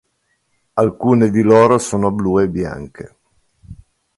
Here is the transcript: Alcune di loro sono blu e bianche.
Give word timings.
Alcune 0.73 1.29
di 1.29 1.43
loro 1.43 1.77
sono 1.77 2.09
blu 2.11 2.39
e 2.41 2.47
bianche. 2.49 3.15